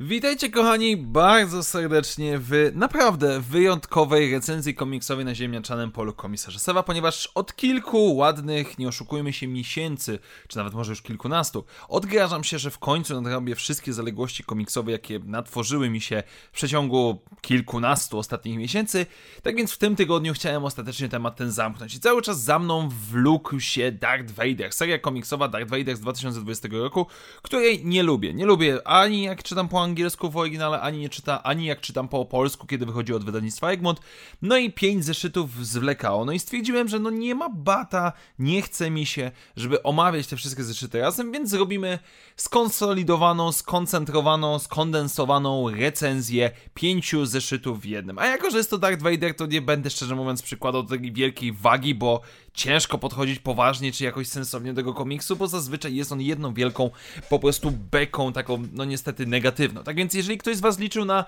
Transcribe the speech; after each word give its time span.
Witajcie 0.00 0.50
kochani 0.50 0.96
bardzo 0.96 1.62
serdecznie 1.62 2.38
w 2.38 2.70
naprawdę 2.74 3.40
wyjątkowej 3.40 4.32
recenzji 4.32 4.74
komiksowej 4.74 5.24
na 5.24 5.34
ziemniaczanym 5.34 5.92
polu 5.92 6.12
komisarza 6.12 6.58
Sewa, 6.58 6.82
ponieważ 6.82 7.26
od 7.34 7.56
kilku 7.56 8.16
ładnych, 8.16 8.78
nie 8.78 8.88
oszukujmy 8.88 9.32
się, 9.32 9.46
miesięcy, 9.46 10.18
czy 10.48 10.56
nawet 10.56 10.74
może 10.74 10.92
już 10.92 11.02
kilkunastu, 11.02 11.64
odgrażam 11.88 12.44
się, 12.44 12.58
że 12.58 12.70
w 12.70 12.78
końcu 12.78 13.20
nadrobię 13.20 13.54
wszystkie 13.54 13.92
zaległości 13.92 14.44
komiksowe, 14.44 14.92
jakie 14.92 15.18
natworzyły 15.18 15.90
mi 15.90 16.00
się 16.00 16.22
w 16.52 16.54
przeciągu 16.54 17.22
kilkunastu 17.40 18.18
ostatnich 18.18 18.58
miesięcy. 18.58 19.06
Tak 19.42 19.56
więc 19.56 19.72
w 19.72 19.78
tym 19.78 19.96
tygodniu 19.96 20.34
chciałem 20.34 20.64
ostatecznie 20.64 21.08
temat 21.08 21.36
ten 21.36 21.52
zamknąć. 21.52 21.94
I 21.94 22.00
cały 22.00 22.22
czas 22.22 22.42
za 22.42 22.58
mną 22.58 22.88
wlókł 23.10 23.60
się 23.60 23.92
Darth 23.92 24.30
Vader, 24.30 24.72
seria 24.72 24.98
komiksowa 24.98 25.48
Darth 25.48 25.70
Vader 25.70 25.96
z 25.96 26.00
2020 26.00 26.68
roku, 26.72 27.06
której 27.42 27.84
nie 27.84 28.02
lubię. 28.02 28.34
Nie 28.34 28.46
lubię 28.46 28.88
ani 28.88 29.22
jak 29.22 29.42
czytam 29.42 29.68
po 29.68 29.87
angielsku 29.88 30.30
w 30.30 30.36
oryginale, 30.36 30.80
ani 30.80 30.98
nie 30.98 31.08
czyta, 31.08 31.42
ani 31.42 31.66
jak 31.66 31.80
czytam 31.80 32.08
po 32.08 32.24
polsku, 32.24 32.66
kiedy 32.66 32.86
wychodzi 32.86 33.14
od 33.14 33.24
wydawnictwa 33.24 33.70
Egmont. 33.70 34.00
No 34.42 34.56
i 34.56 34.72
pięć 34.72 35.04
zeszytów 35.04 35.66
zwlekało. 35.66 36.24
No 36.24 36.32
i 36.32 36.38
stwierdziłem, 36.38 36.88
że 36.88 36.98
no 36.98 37.10
nie 37.10 37.34
ma 37.34 37.48
bata, 37.48 38.12
nie 38.38 38.62
chce 38.62 38.90
mi 38.90 39.06
się, 39.06 39.30
żeby 39.56 39.82
omawiać 39.82 40.26
te 40.26 40.36
wszystkie 40.36 40.64
zeszyty 40.64 41.00
razem, 41.00 41.32
więc 41.32 41.50
zrobimy 41.50 41.98
skonsolidowaną, 42.36 43.52
skoncentrowaną, 43.52 44.58
skondensowaną 44.58 45.70
recenzję 45.70 46.50
pięciu 46.74 47.26
zeszytów 47.26 47.80
w 47.80 47.84
jednym. 47.84 48.18
A 48.18 48.26
jako, 48.26 48.50
że 48.50 48.58
jest 48.58 48.70
to 48.70 48.78
Darth 48.78 49.02
Vader, 49.02 49.34
to 49.34 49.46
nie 49.46 49.62
będę 49.62 49.90
szczerze 49.90 50.14
mówiąc 50.14 50.42
przykładał 50.42 50.84
takiej 50.84 51.12
wielkiej 51.12 51.52
wagi, 51.52 51.94
bo 51.94 52.20
ciężko 52.54 52.98
podchodzić 52.98 53.38
poważnie 53.38 53.92
czy 53.92 54.04
jakoś 54.04 54.26
sensownie 54.26 54.72
do 54.72 54.76
tego 54.76 54.94
komiksu, 54.94 55.36
bo 55.36 55.46
zazwyczaj 55.46 55.94
jest 55.94 56.12
on 56.12 56.20
jedną 56.20 56.54
wielką 56.54 56.90
po 57.28 57.38
prostu 57.38 57.70
beką, 57.70 58.32
taką 58.32 58.62
no 58.72 58.84
niestety 58.84 59.26
negatywną. 59.26 59.77
Tak 59.84 59.96
więc 59.96 60.14
jeżeli 60.14 60.38
ktoś 60.38 60.56
z 60.56 60.60
Was 60.60 60.78
liczył 60.78 61.04
na 61.04 61.24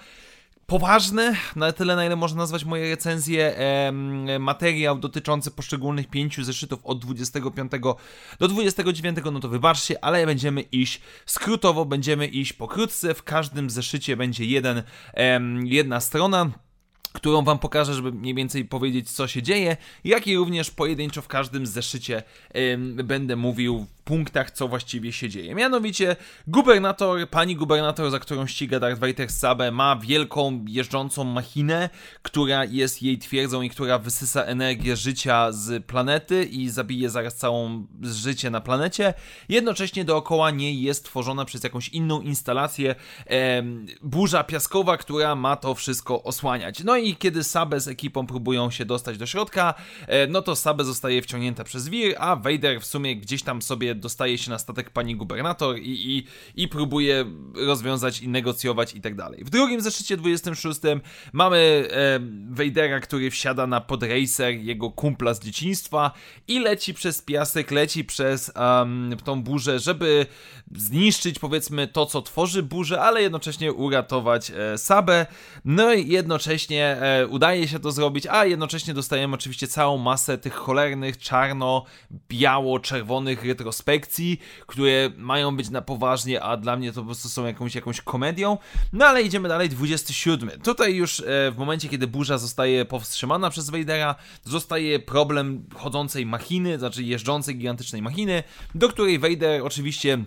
poważny, 0.71 1.37
na 1.57 1.73
tyle 1.73 1.97
na 1.97 2.07
ile 2.07 2.17
można 2.17 2.39
nazwać 2.39 2.65
moje 2.65 2.91
recenzje, 2.91 3.57
e, 3.57 3.93
materiał 4.39 4.99
dotyczący 4.99 5.51
poszczególnych 5.51 6.07
pięciu 6.09 6.45
zeszytów 6.45 6.81
od 6.85 6.99
25 6.99 7.73
do 8.39 8.49
29, 8.49 9.19
no 9.33 9.41
to 9.41 9.49
wybaczcie, 9.49 10.05
ale 10.05 10.27
będziemy 10.27 10.61
iść 10.61 11.01
skrótowo, 11.27 11.85
będziemy 11.85 12.27
iść 12.27 12.53
pokrótce, 12.53 13.15
w 13.15 13.23
każdym 13.23 13.71
zeszycie 13.71 14.17
będzie 14.17 14.45
jeden, 14.45 14.83
e, 15.15 15.41
jedna 15.65 16.01
strona, 16.01 16.51
którą 17.13 17.43
Wam 17.43 17.59
pokażę, 17.59 17.95
żeby 17.95 18.13
mniej 18.13 18.35
więcej 18.35 18.65
powiedzieć, 18.65 19.11
co 19.11 19.29
się 19.29 19.43
dzieje, 19.43 19.77
jak 20.05 20.27
i 20.27 20.37
również 20.37 20.71
pojedynczo 20.71 21.23
w 21.23 21.29
każdym 21.29 21.67
zeszycie 21.67 22.23
będę 23.05 23.37
mówił 23.37 23.87
punktach, 24.11 24.51
co 24.51 24.69
właściwie 24.69 25.13
się 25.13 25.29
dzieje. 25.29 25.55
Mianowicie 25.55 26.17
gubernator, 26.47 27.29
pani 27.29 27.57
gubernator, 27.57 28.11
za 28.11 28.19
którą 28.19 28.47
ściga 28.47 28.81
Darth 28.81 29.01
Vader 29.01 29.31
Sabę, 29.31 29.71
ma 29.71 29.97
wielką 29.97 30.65
jeżdżącą 30.69 31.25
machinę, 31.25 31.91
która 32.23 32.65
jest 32.65 33.03
jej 33.03 33.19
twierdzą 33.19 33.63
i 33.63 33.71
która 33.71 33.99
wysysa 33.99 34.43
energię 34.43 34.97
życia 34.97 35.53
z 35.53 35.87
planety 35.87 36.45
i 36.45 36.69
zabije 36.69 37.11
zaraz 37.11 37.37
całą 37.37 37.87
życie 38.03 38.51
na 38.51 38.61
planecie. 38.61 39.15
Jednocześnie 39.49 40.05
dookoła 40.05 40.51
niej 40.51 40.83
jest 40.83 41.05
tworzona 41.05 41.45
przez 41.45 41.65
jakąś 41.65 41.89
inną 41.89 42.21
instalację 42.21 42.95
e, 43.27 43.63
burza 44.03 44.45
piaskowa, 44.45 44.97
która 44.97 45.35
ma 45.35 45.57
to 45.57 45.75
wszystko 45.75 46.23
osłaniać. 46.23 46.85
No 46.85 46.97
i 46.97 47.17
kiedy 47.17 47.45
Sabę 47.45 47.81
z 47.81 47.89
ekipą 47.89 48.27
próbują 48.27 48.71
się 48.71 48.85
dostać 48.85 49.19
do 49.19 49.27
środka, 49.27 49.75
e, 50.07 50.27
no 50.27 50.43
to 50.43 50.57
Sabę 50.57 50.85
zostaje 50.85 51.23
wciągnięta 51.23 51.65
przez 51.65 51.89
wir, 51.89 52.15
a 52.19 52.37
Vader 52.37 52.81
w 52.81 52.87
sumie 52.87 53.17
gdzieś 53.17 53.43
tam 53.43 53.63
sobie 53.63 54.00
dostaje 54.01 54.39
się 54.39 54.51
na 54.51 54.59
statek 54.59 54.91
pani 54.91 55.17
gubernator 55.17 55.79
i, 55.79 56.17
i, 56.17 56.27
i 56.63 56.69
próbuje 56.69 57.25
rozwiązać 57.55 58.23
i 58.23 58.29
negocjować 58.29 58.95
i 58.95 59.01
tak 59.01 59.15
dalej. 59.15 59.45
W 59.45 59.51
drugim 59.51 59.81
zeszycie 59.81 60.17
26 60.17 60.81
mamy 61.33 61.89
e, 61.91 62.21
Vadera, 62.51 63.01
który 63.01 63.31
wsiada 63.31 63.67
na 63.67 63.81
podracer 63.81 64.55
jego 64.55 64.91
kumpla 64.91 65.35
z 65.35 65.41
dzieciństwa 65.41 66.13
i 66.49 66.61
leci 66.61 66.95
przez 66.95 67.23
piasek, 67.23 67.71
leci 67.71 68.05
przez 68.05 68.53
um, 68.57 69.17
tą 69.25 69.43
burzę, 69.43 69.79
żeby 69.79 70.27
zniszczyć 70.75 71.39
powiedzmy 71.39 71.89
to, 71.89 72.07
co 72.07 72.23
tworzy 72.23 72.63
burzę, 72.63 73.01
ale 73.01 73.23
jednocześnie 73.23 73.73
uratować 73.73 74.51
e, 74.51 74.79
Sabę. 74.79 75.27
No 75.65 75.93
i 75.93 76.09
jednocześnie 76.09 76.97
e, 77.01 77.27
udaje 77.27 77.69
się 77.69 77.79
to 77.79 77.93
zrobić, 77.93 78.27
a 78.27 78.45
jednocześnie 78.45 78.95
dostajemy 78.95 79.35
oczywiście 79.35 79.69
całą 79.69 79.99
masę 79.99 80.39
tych 80.39 80.55
cholernych 80.55 81.19
czarno-biało-czerwonych 81.19 83.45
retrospekcji 83.45 83.80
retrospekcji, 83.81 84.41
które 84.67 85.11
mają 85.17 85.57
być 85.57 85.71
na 85.71 85.83
poważnie, 85.83 86.43
a 86.43 86.57
dla 86.57 86.77
mnie 86.77 86.93
to 86.93 87.01
po 87.01 87.07
prostu 87.07 87.29
są 87.29 87.47
jakąś, 87.47 87.75
jakąś 87.75 88.01
komedią. 88.01 88.59
No 88.93 89.07
ale 89.07 89.23
idziemy 89.23 89.49
dalej, 89.49 89.69
27. 89.69 90.51
Tutaj 90.61 90.95
już 90.95 91.21
e, 91.21 91.25
w 91.51 91.55
momencie, 91.59 91.89
kiedy 91.89 92.07
burza 92.07 92.39
zostaje 92.39 92.85
powstrzymana 92.85 93.51
przez 93.51 93.71
Vadera, 93.71 94.15
zostaje 94.45 94.99
problem 94.99 95.65
chodzącej 95.75 96.27
machiny, 96.27 96.79
znaczy 96.79 97.03
jeżdżącej 97.03 97.57
gigantycznej 97.57 98.03
machiny, 98.03 98.43
do 98.75 98.89
której 98.89 99.19
Vader 99.19 99.63
oczywiście 99.63 100.25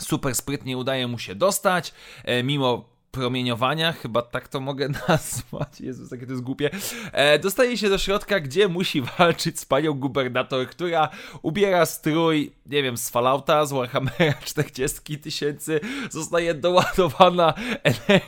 super 0.00 0.34
sprytnie 0.34 0.76
udaje 0.78 1.06
mu 1.06 1.18
się 1.18 1.34
dostać, 1.34 1.92
e, 2.24 2.42
mimo 2.42 2.93
promieniowania, 3.14 3.92
chyba 3.92 4.22
tak 4.22 4.48
to 4.48 4.60
mogę 4.60 4.88
nazwać, 5.08 5.80
Jezus, 5.80 6.10
jakie 6.10 6.26
to 6.26 6.32
jest 6.32 6.44
głupie, 6.44 6.70
e, 7.12 7.38
dostaje 7.38 7.78
się 7.78 7.88
do 7.88 7.98
środka, 7.98 8.40
gdzie 8.40 8.68
musi 8.68 9.02
walczyć 9.18 9.60
z 9.60 9.64
panią 9.64 9.94
gubernator, 9.94 10.66
która 10.68 11.08
ubiera 11.42 11.86
strój, 11.86 12.52
nie 12.66 12.82
wiem, 12.82 12.96
z 12.96 13.10
Fallouta, 13.10 13.66
z 13.66 13.72
Warhammera 13.72 14.34
40 14.44 15.18
tysięcy, 15.18 15.80
zostaje 16.10 16.54
doładowana 16.54 17.54
ener 17.82 18.20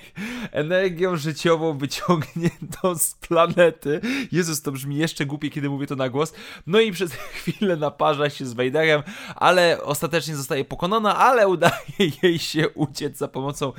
energią 0.53 1.17
życiową 1.17 1.79
wyciągniętą 1.79 2.95
z 2.99 3.15
planety. 3.15 4.01
Jezus, 4.33 4.63
to 4.63 4.73
brzmi 4.73 4.97
jeszcze 4.97 5.27
głupie, 5.27 5.51
kiedy 5.51 5.71
mówię 5.71 5.87
to 5.87 5.97
na 5.97 6.09
głos. 6.09 6.33
No 6.67 6.81
i 6.81 6.93
przez 6.93 7.13
chwilę 7.13 7.77
naparza 7.77 8.31
się 8.31 8.47
z 8.47 8.53
Vaderem, 8.53 9.03
ale 9.37 9.83
ostatecznie 9.83 10.37
zostaje 10.37 10.65
pokonana, 10.65 11.17
ale 11.17 11.49
udaje 11.49 11.73
jej 12.23 12.39
się 12.39 12.69
uciec 12.69 13.19
za 13.19 13.29
pomocą 13.29 13.73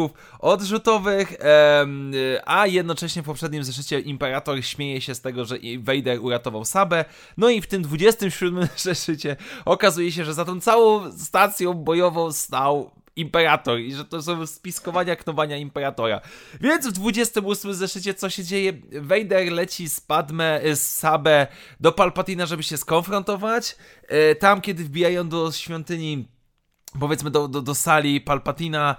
silniczków 0.00 0.38
odrzutowych, 0.38 1.36
a 2.44 2.66
jednocześnie 2.66 3.22
w 3.22 3.24
poprzednim 3.24 3.64
zeszycie 3.64 4.00
Imperator 4.00 4.64
śmieje 4.64 5.00
się 5.00 5.14
z 5.14 5.20
tego, 5.20 5.44
że 5.44 5.58
Vader 5.78 6.20
uratował 6.20 6.64
Sabę. 6.64 7.04
No 7.36 7.50
i 7.50 7.60
w 7.60 7.66
tym 7.66 7.82
27 7.82 8.68
zeszycie 8.76 9.36
okazuje 9.64 10.12
się, 10.12 10.24
że 10.24 10.34
za 10.34 10.44
tą 10.44 10.60
całą 10.60 11.12
stacją 11.12 11.74
bojową 11.74 12.32
stał 12.32 12.90
Imperator 13.16 13.78
i 13.80 13.94
że 13.94 14.04
to 14.04 14.22
są 14.22 14.46
spiskowania, 14.46 15.16
knowania 15.16 15.56
Imperatora. 15.56 16.20
Więc 16.60 16.86
w 16.86 16.92
28 16.92 17.74
zeszycie 17.74 18.14
co 18.14 18.30
się 18.30 18.44
dzieje? 18.44 18.72
Vader 18.92 19.52
leci 19.52 19.88
z 19.88 20.00
Padme, 20.00 20.60
z 20.74 20.80
Sabę 20.80 21.46
do 21.80 21.92
Palpatina, 21.92 22.46
żeby 22.46 22.62
się 22.62 22.76
skonfrontować. 22.76 23.76
E, 24.08 24.34
tam, 24.34 24.60
kiedy 24.60 24.84
wbijają 24.84 25.28
do 25.28 25.52
świątyni, 25.52 26.28
powiedzmy 27.00 27.30
do, 27.30 27.48
do, 27.48 27.62
do 27.62 27.74
sali 27.74 28.20
Palpatina, 28.20 28.96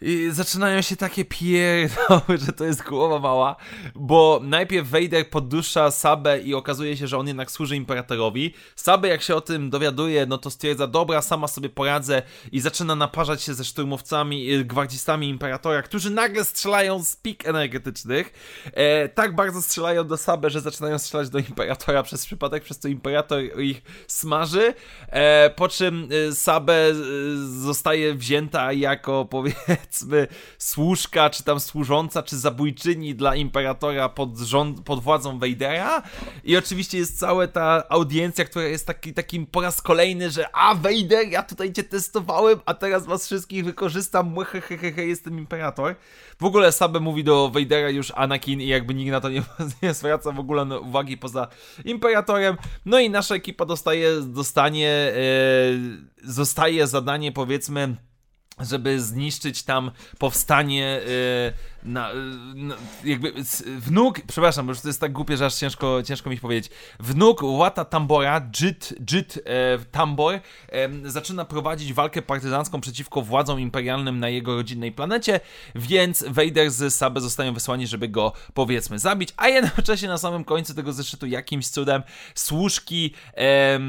i 0.00 0.28
zaczynają 0.30 0.82
się 0.82 0.96
takie 0.96 1.24
pierdoły, 1.24 2.38
że 2.46 2.52
to 2.52 2.64
jest 2.64 2.82
głowa 2.82 3.18
mała, 3.18 3.56
bo 3.94 4.40
najpierw 4.42 4.90
Vader 4.90 5.30
poddusza 5.30 5.90
Sabę 5.90 6.40
i 6.40 6.54
okazuje 6.54 6.96
się, 6.96 7.06
że 7.06 7.18
on 7.18 7.26
jednak 7.26 7.50
służy 7.50 7.76
Imperatorowi. 7.76 8.54
Sabę 8.76 9.08
jak 9.08 9.22
się 9.22 9.34
o 9.34 9.40
tym 9.40 9.70
dowiaduje, 9.70 10.26
no 10.26 10.38
to 10.38 10.50
stwierdza, 10.50 10.86
dobra, 10.86 11.22
sama 11.22 11.48
sobie 11.48 11.68
poradzę 11.68 12.22
i 12.52 12.60
zaczyna 12.60 12.94
naparzać 12.94 13.42
się 13.42 13.54
ze 13.54 13.64
szturmowcami, 13.64 14.64
gwardzistami 14.64 15.28
Imperatora, 15.28 15.82
którzy 15.82 16.10
nagle 16.10 16.44
strzelają 16.44 17.04
z 17.04 17.16
pik 17.16 17.46
energetycznych. 17.46 18.32
E, 18.72 19.08
tak 19.08 19.34
bardzo 19.34 19.62
strzelają 19.62 20.06
do 20.06 20.16
Sabę, 20.16 20.50
że 20.50 20.60
zaczynają 20.60 20.98
strzelać 20.98 21.30
do 21.30 21.38
Imperatora 21.38 22.02
przez 22.02 22.26
przypadek, 22.26 22.64
przez 22.64 22.78
co 22.78 22.88
Imperator 22.88 23.60
ich 23.60 23.82
smaży, 24.06 24.74
e, 25.08 25.50
po 25.50 25.68
czym 25.68 26.08
y, 26.12 26.34
Sabę 26.34 26.90
y, 26.90 26.94
zostaje 27.60 28.14
wzięta 28.14 28.72
jako, 28.72 29.24
powiedzmy, 29.30 29.76
powiedzmy 29.86 30.26
służka, 30.58 31.30
czy 31.30 31.44
tam 31.44 31.60
służąca, 31.60 32.22
czy 32.22 32.38
zabójczyni 32.38 33.14
dla 33.14 33.36
Imperatora 33.36 34.08
pod, 34.08 34.38
rząd, 34.38 34.80
pod 34.80 35.00
władzą 35.00 35.38
Vadera 35.38 36.02
i 36.44 36.56
oczywiście 36.56 36.98
jest 36.98 37.18
cała 37.18 37.46
ta 37.46 37.84
audiencja, 37.88 38.44
która 38.44 38.64
jest 38.64 38.86
taki, 38.86 39.14
takim 39.14 39.46
po 39.46 39.60
raz 39.60 39.82
kolejny, 39.82 40.30
że 40.30 40.56
a 40.56 40.74
Vader, 40.74 41.28
ja 41.30 41.42
tutaj 41.42 41.72
cię 41.72 41.84
testowałem, 41.84 42.60
a 42.66 42.74
teraz 42.74 43.06
was 43.06 43.26
wszystkich 43.26 43.64
wykorzystam, 43.64 44.36
hehehe, 44.44 45.06
jestem 45.06 45.38
Imperator. 45.38 45.94
W 46.38 46.44
ogóle 46.44 46.72
Sabe 46.72 47.00
mówi 47.00 47.24
do 47.24 47.50
Vadera 47.50 47.90
już 47.90 48.12
Anakin 48.14 48.60
i 48.60 48.66
jakby 48.66 48.94
nikt 48.94 49.10
na 49.10 49.20
to 49.20 49.28
nie, 49.28 49.42
nie 49.82 49.94
zwraca 49.94 50.32
w 50.32 50.40
ogóle 50.40 50.80
uwagi 50.80 51.16
poza 51.16 51.48
Imperatorem. 51.84 52.56
No 52.84 52.98
i 52.98 53.10
nasza 53.10 53.34
ekipa 53.34 53.64
dostaje, 53.64 54.20
dostanie, 54.20 55.12
yy, 56.22 56.32
zostaje 56.32 56.86
zadanie 56.86 57.32
powiedzmy 57.32 57.96
żeby 58.60 59.00
zniszczyć 59.00 59.62
tam 59.62 59.90
powstanie 60.18 61.00
y, 61.06 61.75
na, 61.86 62.10
na, 62.54 62.74
jakby 63.04 63.32
wnuk, 63.78 64.20
przepraszam, 64.26 64.66
bo 64.66 64.72
już 64.72 64.80
to 64.80 64.88
jest 64.88 65.00
tak 65.00 65.12
głupie, 65.12 65.36
że 65.36 65.46
aż 65.46 65.54
ciężko, 65.54 66.02
ciężko 66.02 66.30
mi 66.30 66.38
powiedzieć. 66.38 66.72
Wnuk 67.00 67.42
Łata 67.42 67.84
Tambora, 67.84 68.40
Jit, 68.40 68.94
Jit 69.10 69.38
e, 69.44 69.78
Tambor, 69.78 70.34
e, 70.34 70.40
zaczyna 71.04 71.44
prowadzić 71.44 71.92
walkę 71.92 72.22
partyzancką 72.22 72.80
przeciwko 72.80 73.22
władzom 73.22 73.60
imperialnym 73.60 74.20
na 74.20 74.28
jego 74.28 74.54
rodzinnej 74.56 74.92
planecie, 74.92 75.40
więc 75.74 76.24
Vader 76.28 76.70
z 76.70 76.94
Sabe 76.94 77.20
zostają 77.20 77.54
wysłani, 77.54 77.86
żeby 77.86 78.08
go 78.08 78.32
powiedzmy 78.54 78.98
zabić, 78.98 79.28
a 79.36 79.48
jednocześnie 79.48 80.08
na 80.08 80.18
samym 80.18 80.44
końcu 80.44 80.74
tego 80.74 80.92
zeszytu 80.92 81.26
jakimś 81.26 81.68
cudem 81.68 82.02
służki 82.34 83.14
e, 83.36 83.80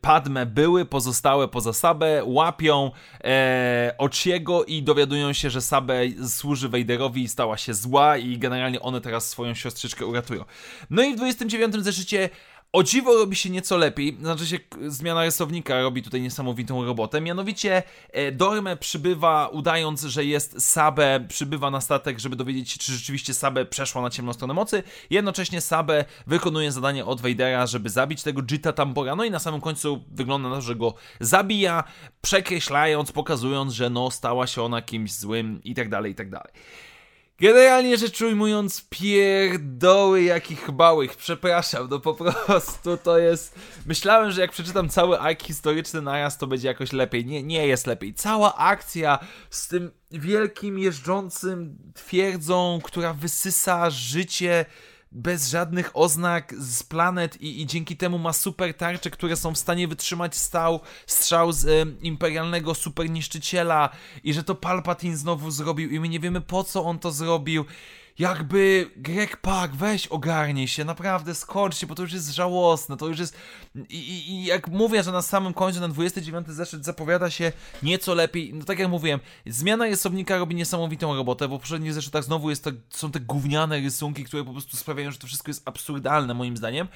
Padme 0.00 0.46
były 0.46 0.84
pozostałe 0.84 1.48
poza 1.48 1.72
Sabę, 1.72 2.22
łapią 2.24 2.90
e, 3.24 3.94
Ociego 3.98 4.64
i 4.64 4.82
dowiadują 4.82 5.32
się, 5.32 5.50
że 5.50 5.60
Sabę 5.60 6.00
służy 6.28 6.68
Vaderowi 6.96 7.22
i 7.22 7.28
stała 7.28 7.56
się 7.56 7.74
zła 7.74 8.16
i 8.16 8.38
generalnie 8.38 8.80
one 8.80 9.00
teraz 9.00 9.28
swoją 9.28 9.54
siostrzyczkę 9.54 10.06
uratują. 10.06 10.44
No 10.90 11.02
i 11.02 11.12
w 11.12 11.16
29 11.16 11.74
zeszycie 11.74 12.30
o 12.76 12.82
dziwo 12.82 13.16
robi 13.16 13.36
się 13.36 13.50
nieco 13.50 13.76
lepiej, 13.76 14.16
znaczy 14.20 14.46
się 14.46 14.58
zmiana 14.86 15.24
rysownika 15.24 15.82
robi 15.82 16.02
tutaj 16.02 16.20
niesamowitą 16.20 16.84
robotę, 16.84 17.20
mianowicie 17.20 17.82
e, 18.12 18.32
Dorme 18.32 18.76
przybywa, 18.76 19.48
udając, 19.48 20.02
że 20.02 20.24
jest 20.24 20.70
Sabe, 20.72 21.20
przybywa 21.28 21.70
na 21.70 21.80
statek, 21.80 22.18
żeby 22.18 22.36
dowiedzieć 22.36 22.70
się, 22.70 22.78
czy 22.78 22.92
rzeczywiście 22.92 23.34
Sabe 23.34 23.64
przeszła 23.66 24.02
na 24.02 24.10
ciemną 24.10 24.32
stronę 24.32 24.54
mocy, 24.54 24.82
jednocześnie 25.10 25.60
Sabe 25.60 26.04
wykonuje 26.26 26.72
zadanie 26.72 27.04
od 27.04 27.20
Vadera, 27.20 27.66
żeby 27.66 27.90
zabić 27.90 28.22
tego 28.22 28.42
Jita 28.42 28.72
Tambora, 28.72 29.16
no 29.16 29.24
i 29.24 29.30
na 29.30 29.38
samym 29.38 29.60
końcu 29.60 30.04
wygląda 30.10 30.48
na 30.48 30.54
to, 30.54 30.62
że 30.62 30.76
go 30.76 30.94
zabija, 31.20 31.84
przekreślając, 32.20 33.12
pokazując, 33.12 33.72
że 33.72 33.90
no 33.90 34.10
stała 34.10 34.46
się 34.46 34.62
ona 34.62 34.82
kimś 34.82 35.12
złym 35.12 35.60
i 35.64 35.74
tak 35.74 35.88
dalej, 35.88 36.12
i 36.12 36.14
tak 36.14 36.30
dalej. 36.30 36.52
Generalnie 37.38 37.96
rzecz 37.96 38.20
ujmując, 38.20 38.86
pierdoły 38.90 40.22
jakich 40.22 40.68
małych, 40.68 41.16
przepraszam, 41.16 41.88
no 41.90 42.00
po 42.00 42.14
prostu 42.14 42.96
to 42.96 43.18
jest... 43.18 43.54
Myślałem, 43.86 44.30
że 44.30 44.40
jak 44.40 44.52
przeczytam 44.52 44.88
cały 44.88 45.18
ark 45.18 45.42
historyczny 45.42 46.02
naraz, 46.02 46.38
to 46.38 46.46
będzie 46.46 46.68
jakoś 46.68 46.92
lepiej. 46.92 47.26
Nie, 47.26 47.42
nie 47.42 47.66
jest 47.66 47.86
lepiej. 47.86 48.14
Cała 48.14 48.56
akcja 48.56 49.18
z 49.50 49.68
tym 49.68 49.90
wielkim 50.10 50.78
jeżdżącym 50.78 51.78
twierdzą, 51.94 52.80
która 52.84 53.12
wysysa 53.12 53.90
życie 53.90 54.64
bez 55.16 55.48
żadnych 55.48 55.90
oznak 55.94 56.54
z 56.58 56.82
planet 56.82 57.42
i, 57.42 57.62
i 57.62 57.66
dzięki 57.66 57.96
temu 57.96 58.18
ma 58.18 58.32
super 58.32 58.74
tarcze, 58.74 59.10
które 59.10 59.36
są 59.36 59.54
w 59.54 59.58
stanie 59.58 59.88
wytrzymać 59.88 60.36
stał, 60.36 60.80
strzał 61.06 61.52
z 61.52 61.66
e, 61.66 61.70
imperialnego 62.02 62.74
super 62.74 63.10
niszczyciela 63.10 63.90
i 64.24 64.32
że 64.32 64.42
to 64.42 64.54
Palpatine 64.54 65.16
znowu 65.16 65.50
zrobił 65.50 65.90
i 65.90 66.00
my 66.00 66.08
nie 66.08 66.20
wiemy 66.20 66.40
po 66.40 66.64
co 66.64 66.84
on 66.84 66.98
to 66.98 67.12
zrobił. 67.12 67.64
Jakby 68.18 68.90
Greg 68.96 69.36
Pak, 69.36 69.76
weź 69.76 70.06
ogarnij 70.06 70.68
się, 70.68 70.84
naprawdę 70.84 71.34
skończcie, 71.34 71.86
bo 71.86 71.94
to 71.94 72.02
już 72.02 72.12
jest 72.12 72.34
żałosne, 72.34 72.96
to 72.96 73.08
już 73.08 73.18
jest... 73.18 73.36
I, 73.88 73.96
i, 73.96 74.30
I, 74.30 74.44
jak 74.44 74.68
mówię, 74.68 75.02
że 75.02 75.12
na 75.12 75.22
samym 75.22 75.54
końcu, 75.54 75.80
na 75.80 75.88
29 75.88 76.48
zeszyt 76.48 76.84
zapowiada 76.84 77.30
się 77.30 77.52
nieco 77.82 78.14
lepiej, 78.14 78.54
no 78.54 78.64
tak 78.64 78.78
jak 78.78 78.88
mówiłem, 78.88 79.20
zmiana 79.46 79.84
rysownika 79.84 80.38
robi 80.38 80.54
niesamowitą 80.54 81.14
robotę, 81.14 81.48
bo 81.48 81.56
w 81.56 81.60
poprzednich 81.60 81.94
zeszytach 81.94 82.24
znowu 82.24 82.50
jest 82.50 82.64
to, 82.64 82.70
są 82.90 83.10
te 83.10 83.20
gówniane 83.20 83.80
rysunki, 83.80 84.24
które 84.24 84.44
po 84.44 84.52
prostu 84.52 84.76
sprawiają, 84.76 85.10
że 85.10 85.18
to 85.18 85.26
wszystko 85.26 85.50
jest 85.50 85.68
absurdalne 85.68 86.34
moim 86.34 86.56
zdaniem. 86.56 86.88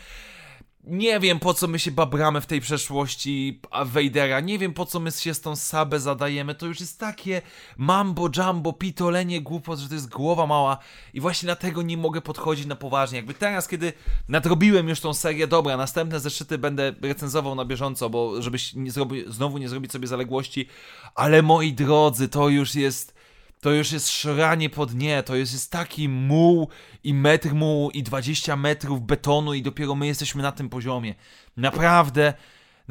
Nie 0.84 1.20
wiem 1.20 1.38
po 1.38 1.54
co 1.54 1.68
my 1.68 1.78
się 1.78 1.90
babramy 1.90 2.40
w 2.40 2.46
tej 2.46 2.60
przeszłości 2.60 3.60
Vadera, 3.84 4.40
nie 4.40 4.58
wiem 4.58 4.74
po 4.74 4.86
co 4.86 5.00
my 5.00 5.10
się 5.10 5.34
z 5.34 5.40
tą 5.40 5.56
Sabę 5.56 6.00
zadajemy, 6.00 6.54
to 6.54 6.66
już 6.66 6.80
jest 6.80 7.00
takie 7.00 7.42
mambo 7.76 8.28
jumbo, 8.36 8.72
pitolenie 8.72 9.40
głupot, 9.40 9.78
że 9.78 9.88
to 9.88 9.94
jest 9.94 10.08
głowa 10.08 10.46
mała. 10.46 10.78
I 11.14 11.20
właśnie 11.20 11.46
dlatego 11.46 11.82
nie 11.82 11.96
mogę 11.96 12.20
podchodzić 12.20 12.66
na 12.66 12.76
poważnie. 12.76 13.16
Jakby 13.16 13.34
teraz, 13.34 13.68
kiedy 13.68 13.92
nadrobiłem 14.28 14.88
już 14.88 15.00
tą 15.00 15.14
serię, 15.14 15.46
dobra, 15.46 15.76
następne 15.76 16.20
zeszyty 16.20 16.58
będę 16.58 16.94
recenzował 17.02 17.54
na 17.54 17.64
bieżąco, 17.64 18.10
bo 18.10 18.42
żebyś 18.42 18.74
nie 18.74 18.90
zrobi, 18.90 19.24
znowu 19.26 19.58
nie 19.58 19.68
zrobić 19.68 19.92
sobie 19.92 20.08
zaległości, 20.08 20.68
ale 21.14 21.42
moi 21.42 21.72
drodzy, 21.72 22.28
to 22.28 22.48
już 22.48 22.74
jest 22.74 23.19
to 23.60 23.72
już 23.72 23.92
jest 23.92 24.08
szranie 24.08 24.70
pod 24.70 24.94
nie, 24.94 25.22
to 25.22 25.36
jest, 25.36 25.52
jest 25.52 25.72
taki 25.72 26.08
muł 26.08 26.68
i 27.04 27.14
metr 27.14 27.54
mułu 27.54 27.90
i 27.90 28.02
20 28.02 28.56
metrów 28.56 29.06
betonu 29.06 29.54
i 29.54 29.62
dopiero 29.62 29.94
my 29.94 30.06
jesteśmy 30.06 30.42
na 30.42 30.52
tym 30.52 30.68
poziomie. 30.68 31.14
Naprawdę, 31.56 32.34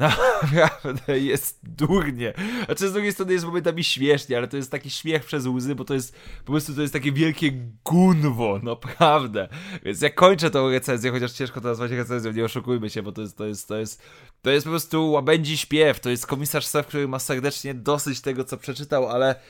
naprawdę 0.00 1.18
jest 1.18 1.60
durnie. 1.62 2.32
Znaczy 2.64 2.88
z 2.88 2.92
drugiej 2.92 3.12
strony 3.12 3.32
jest 3.32 3.44
momentami 3.44 3.84
śmiesznie, 3.84 4.36
ale 4.36 4.48
to 4.48 4.56
jest 4.56 4.70
taki 4.70 4.90
śmiech 4.90 5.24
przez 5.24 5.46
łzy, 5.46 5.74
bo 5.74 5.84
to 5.84 5.94
jest 5.94 6.16
po 6.44 6.52
prostu 6.52 6.74
to 6.74 6.80
jest 6.80 6.92
takie 6.92 7.12
wielkie 7.12 7.52
gunwo, 7.84 8.60
naprawdę. 8.62 9.48
Więc 9.84 10.02
ja 10.02 10.10
kończę 10.10 10.50
tą 10.50 10.70
recenzję, 10.70 11.10
chociaż 11.10 11.32
ciężko 11.32 11.60
to 11.60 11.68
nazwać 11.68 11.90
recenzją, 11.90 12.32
nie 12.32 12.44
oszukujmy 12.44 12.90
się, 12.90 13.02
bo 13.02 13.12
to 13.12 13.22
jest, 13.22 13.36
to 13.36 13.46
jest, 13.46 13.68
to 13.68 13.76
jest, 13.76 14.02
to 14.42 14.50
jest 14.50 14.66
po 14.66 14.70
prostu 14.70 15.10
łabędzi 15.10 15.58
śpiew, 15.58 16.00
to 16.00 16.10
jest 16.10 16.26
komisarz 16.26 16.66
Sef, 16.66 16.86
który 16.86 17.08
ma 17.08 17.18
serdecznie 17.18 17.74
dosyć 17.74 18.20
tego, 18.20 18.44
co 18.44 18.56
przeczytał, 18.56 19.08
ale 19.08 19.40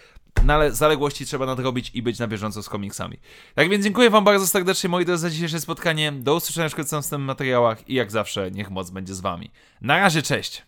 no 0.44 0.54
ale 0.54 0.72
zaległości 0.72 1.26
trzeba 1.26 1.46
nadrobić 1.46 1.90
i 1.94 2.02
być 2.02 2.18
na 2.18 2.26
bieżąco 2.26 2.62
z 2.62 2.68
komiksami. 2.68 3.18
Tak 3.54 3.68
więc 3.68 3.84
dziękuję 3.84 4.10
wam 4.10 4.24
bardzo 4.24 4.46
serdecznie 4.46 4.90
moi 4.90 5.04
drodzy 5.04 5.22
za 5.22 5.30
dzisiejsze 5.30 5.60
spotkanie. 5.60 6.12
Do 6.12 6.34
usłyszenia 6.34 6.68
w 6.68 6.76
następnych 6.76 7.26
materiałach 7.26 7.88
i 7.88 7.94
jak 7.94 8.10
zawsze 8.10 8.50
niech 8.50 8.70
moc 8.70 8.90
będzie 8.90 9.14
z 9.14 9.20
wami. 9.20 9.50
Na 9.80 9.98
razie, 9.98 10.22
cześć! 10.22 10.62